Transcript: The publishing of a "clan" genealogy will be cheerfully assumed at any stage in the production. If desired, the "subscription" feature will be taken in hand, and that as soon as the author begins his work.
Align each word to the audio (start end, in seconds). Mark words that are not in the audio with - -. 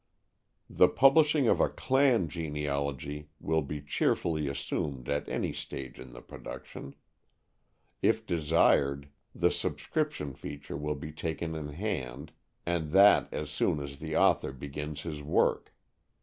The 0.67 0.87
publishing 0.87 1.47
of 1.47 1.61
a 1.61 1.69
"clan" 1.69 2.27
genealogy 2.27 3.29
will 3.39 3.61
be 3.61 3.83
cheerfully 3.83 4.47
assumed 4.47 5.07
at 5.07 5.29
any 5.29 5.53
stage 5.53 5.99
in 5.99 6.11
the 6.11 6.23
production. 6.23 6.95
If 8.01 8.25
desired, 8.25 9.09
the 9.35 9.51
"subscription" 9.51 10.33
feature 10.33 10.75
will 10.75 10.95
be 10.95 11.11
taken 11.11 11.53
in 11.53 11.67
hand, 11.67 12.31
and 12.65 12.89
that 12.93 13.31
as 13.31 13.51
soon 13.51 13.79
as 13.79 13.99
the 13.99 14.17
author 14.17 14.51
begins 14.51 15.01
his 15.01 15.21
work. 15.21 15.71